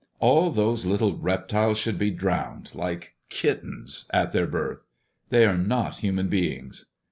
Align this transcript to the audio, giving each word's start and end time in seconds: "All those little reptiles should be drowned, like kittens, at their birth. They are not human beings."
"All 0.19 0.49
those 0.49 0.83
little 0.83 1.15
reptiles 1.15 1.77
should 1.77 1.99
be 1.99 2.09
drowned, 2.09 2.73
like 2.73 3.13
kittens, 3.29 4.07
at 4.11 4.31
their 4.31 4.47
birth. 4.47 4.83
They 5.29 5.45
are 5.45 5.59
not 5.59 5.97
human 5.99 6.27
beings." 6.27 6.87